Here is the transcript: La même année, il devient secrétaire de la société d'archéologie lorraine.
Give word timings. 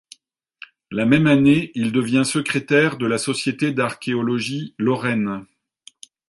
La 0.89 1.05
même 1.05 1.27
année, 1.27 1.71
il 1.75 1.91
devient 1.91 2.23
secrétaire 2.25 2.97
de 2.97 3.05
la 3.05 3.19
société 3.19 3.71
d'archéologie 3.71 4.73
lorraine. 4.79 5.45